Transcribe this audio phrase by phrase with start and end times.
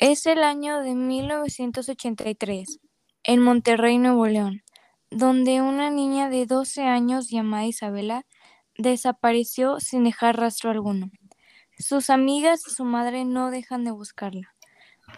[0.00, 2.78] Es el año de 1983,
[3.22, 4.62] en Monterrey, Nuevo León,
[5.10, 8.24] donde una niña de 12 años llamada Isabela
[8.78, 11.10] desapareció sin dejar rastro alguno.
[11.78, 14.54] Sus amigas y su madre no dejan de buscarla.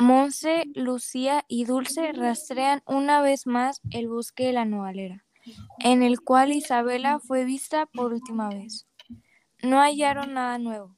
[0.00, 5.25] Monse, Lucía y Dulce rastrean una vez más el bosque de la Novalera,
[5.79, 8.89] en el cual Isabela fue vista por última vez.
[9.62, 10.96] No hallaron nada nuevo,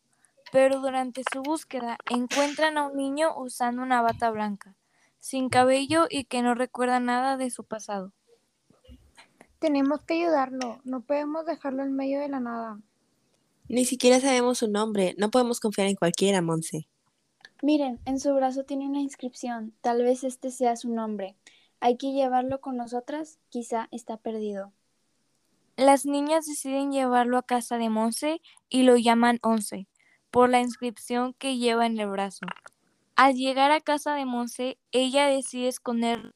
[0.55, 4.77] pero durante su búsqueda encuentran a un niño usando una bata blanca,
[5.18, 8.13] sin cabello y que no recuerda nada de su pasado.
[9.58, 12.80] Tenemos que ayudarlo, no podemos dejarlo en medio de la nada.
[13.67, 16.86] Ni siquiera sabemos su nombre, no podemos confiar en cualquiera, Monse.
[17.61, 21.35] Miren, en su brazo tiene una inscripción, tal vez este sea su nombre.
[21.80, 24.72] Hay que llevarlo con nosotras, quizá está perdido.
[25.77, 29.89] Las niñas deciden llevarlo a casa de Monse y lo llaman Once,
[30.34, 32.44] por la inscripción que lleva en el brazo.
[33.14, 36.34] Al llegar a casa de Monse, ella decide esconder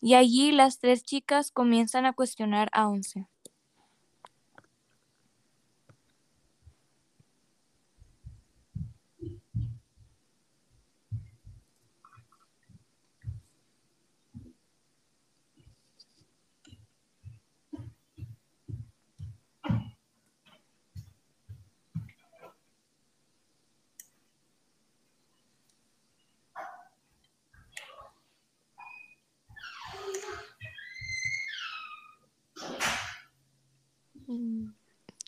[0.00, 3.26] y allí las tres chicas comienzan a cuestionar a Once.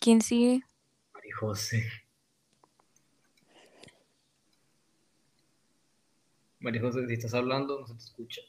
[0.03, 0.59] ¿Quién sigue?
[1.13, 1.89] María José.
[6.59, 8.41] María José, si estás hablando, no se te escucha.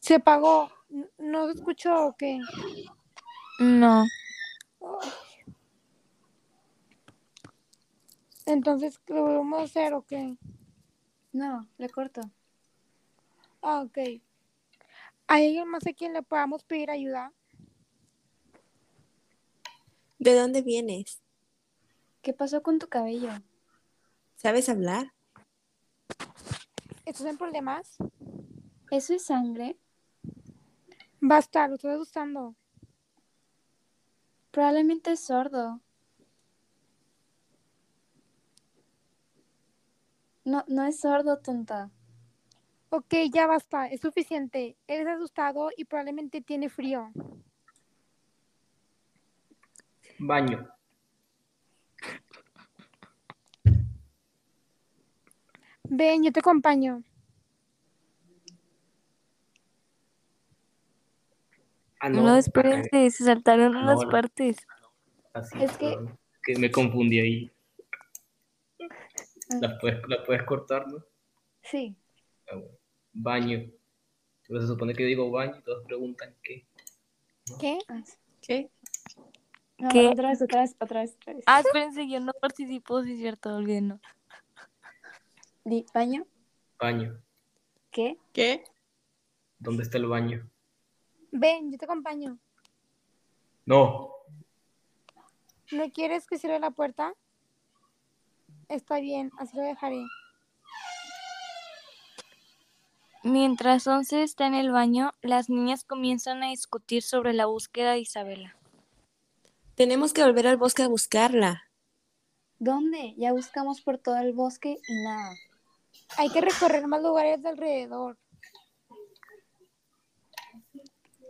[0.00, 0.70] Se apagó.
[0.90, 2.38] N- ¿No se escuchó o qué?
[3.58, 4.04] No.
[8.46, 10.36] Entonces, ¿lo volvemos a hacer o qué?
[11.32, 12.20] No, le corto.
[13.60, 13.98] Ah, ok.
[15.26, 17.32] ¿Hay alguien más a quien le podamos pedir ayuda?
[20.20, 21.20] ¿De dónde vienes?
[22.22, 23.30] ¿Qué pasó con tu cabello?
[24.36, 25.12] ¿Sabes hablar?
[27.04, 27.96] ¿Estás en problemas?
[28.90, 29.76] ¿Eso es sangre?
[31.20, 32.54] Basta, lo estoy usando.
[34.52, 35.80] Probablemente es sordo.
[40.46, 41.90] No, no es sordo, tonta.
[42.90, 44.76] Ok, ya basta, es suficiente.
[44.86, 47.10] Eres asustado y probablemente tiene frío.
[50.20, 50.68] Baño.
[55.82, 57.02] Ven, yo te acompaño.
[61.98, 62.36] Ah, No, no.
[62.36, 64.10] espérense, se saltaron no, unas no.
[64.10, 64.58] partes.
[65.34, 65.96] Así, Es que-
[66.44, 67.52] que me confundí ahí.
[69.50, 69.58] Ah.
[69.60, 71.04] La puedes, la puedes cortar, ¿no?
[71.62, 71.96] Sí.
[72.48, 72.78] Ah, bueno.
[73.12, 73.70] Baño.
[74.46, 76.66] Pero se supone que digo baño y todos preguntan qué.
[77.60, 77.78] ¿Qué?
[77.88, 78.02] Ah,
[78.40, 78.70] ¿Qué?
[79.78, 80.06] No, ¿Qué?
[80.08, 81.44] otra vez, otra vez, otra vez, otra vez.
[81.46, 84.00] Ah, espérense, yo no participo, sí es cierto, olvídenlo.
[85.64, 86.26] Di, ¿Baño?
[86.78, 87.20] Baño.
[87.90, 88.18] ¿Qué?
[88.32, 88.64] ¿Qué?
[89.58, 90.48] ¿Dónde está el baño?
[91.32, 92.38] Ven, yo te acompaño.
[93.64, 94.12] No.
[95.72, 97.14] ¿No quieres que cierre la puerta?
[98.68, 100.04] Está bien, así lo dejaré.
[103.22, 108.00] Mientras Once está en el baño, las niñas comienzan a discutir sobre la búsqueda de
[108.00, 108.56] Isabela.
[109.74, 111.64] Tenemos que volver al bosque a buscarla.
[112.58, 113.14] ¿Dónde?
[113.18, 115.34] Ya buscamos por todo el bosque y nada.
[116.16, 118.16] Hay que recorrer más lugares de alrededor.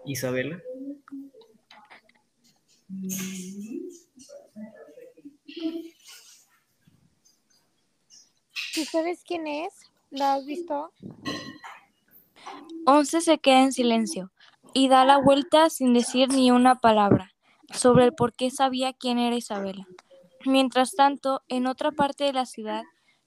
[0.05, 0.63] Isabela.
[8.87, 9.75] Sabes quién es?
[10.11, 10.93] ¿La has visto?
[12.87, 14.31] Once se queda en silencio
[14.73, 17.33] y da la vuelta sin decir ni una palabra
[17.73, 19.87] sobre el por qué sabía quién era Isabela.
[20.45, 22.85] Mientras tanto, en otra parte de la ciudad,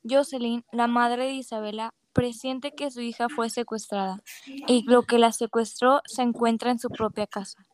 [0.10, 5.32] Jocelyn, la madre de Isabela, presiente que su hija fue secuestrada y lo que la
[5.32, 7.66] secuestró se encuentra en su propia casa.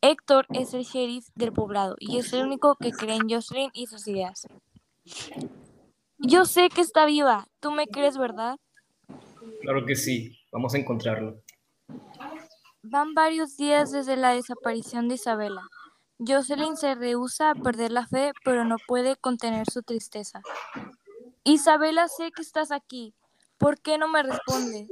[0.00, 3.86] Héctor es el sheriff del poblado y es el único que cree en Jocelyn y
[3.86, 4.46] sus ideas.
[6.22, 8.56] Yo sé que está viva, ¿tú me crees, verdad?
[9.62, 10.36] Claro que sí.
[10.52, 11.42] Vamos a encontrarlo.
[12.82, 15.62] Van varios días desde la desaparición de Isabela.
[16.18, 20.42] Jocelyn se rehúsa a perder la fe, pero no puede contener su tristeza.
[21.44, 23.14] Isabela, sé que estás aquí.
[23.58, 24.88] ¿Por qué no me respondes?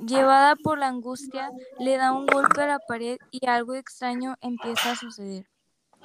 [0.00, 4.92] Llevada por la angustia, le da un golpe a la pared y algo extraño empieza
[4.92, 5.46] a suceder.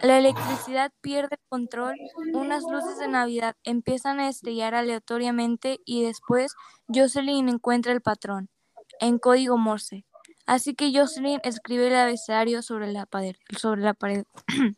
[0.02, 1.96] La electricidad pierde control,
[2.34, 6.56] unas luces de Navidad empiezan a destellar aleatoriamente y después
[6.88, 8.50] Jocelyn encuentra el patrón,
[9.00, 10.06] en código Morse.
[10.46, 13.36] Así que Jocelyn escribe el abecedario sobre la pared.
[13.58, 14.26] Sobre la pared.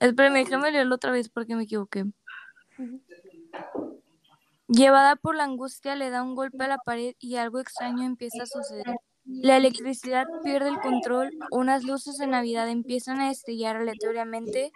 [0.00, 2.04] Espérame, déjame leerlo otra vez porque me equivoqué.
[4.68, 8.42] Llevada por la angustia, le da un golpe a la pared y algo extraño empieza
[8.42, 8.96] a suceder.
[9.26, 14.70] La electricidad pierde el control, unas luces de Navidad empiezan a destellar aleatoriamente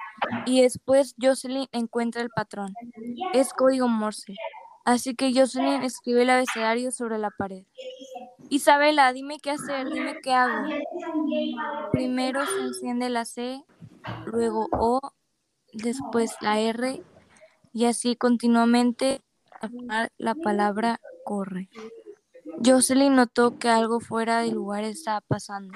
[0.44, 2.74] y después Jocelyn encuentra el patrón.
[3.32, 4.34] Es código Morse.
[4.84, 7.64] Así que Jocelyn escribe el abecedario sobre la pared.
[8.48, 10.68] Isabela, dime qué hacer, dime qué hago.
[11.92, 13.62] Primero se enciende la C,
[14.26, 15.00] luego O,
[15.72, 17.00] después la R
[17.72, 19.22] y así continuamente
[20.18, 21.68] la palabra corre.
[22.64, 25.72] Jocelyn notó que algo fuera de lugar estaba pasando.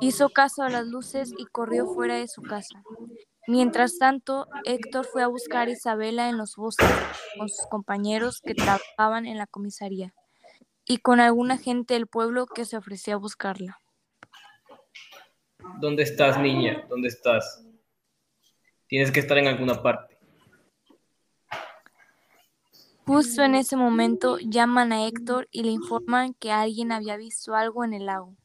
[0.00, 2.82] Hizo caso a las luces y corrió fuera de su casa.
[3.46, 6.88] Mientras tanto, Héctor fue a buscar a Isabela en los bosques
[7.36, 10.14] con sus compañeros que trabajaban en la comisaría
[10.84, 13.78] y con alguna gente del pueblo que se ofrecía a buscarla.
[15.80, 16.84] ¿Dónde estás, niña?
[16.88, 17.64] ¿Dónde estás?
[18.86, 20.09] Tienes que estar en alguna parte.
[23.12, 27.82] Justo en ese momento llaman a Héctor y le informan que alguien había visto algo
[27.82, 28.36] en el lago.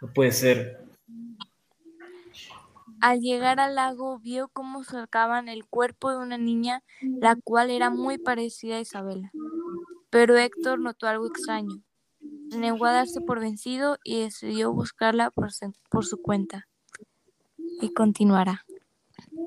[0.00, 0.84] No puede ser.
[3.00, 7.90] Al llegar al lago vio cómo sacaban el cuerpo de una niña, la cual era
[7.90, 9.30] muy parecida a Isabela.
[10.10, 11.80] Pero Héctor notó algo extraño.
[12.50, 16.66] Se negó a darse por vencido y decidió buscarla por, su cuenta.
[17.56, 18.64] Y continuará.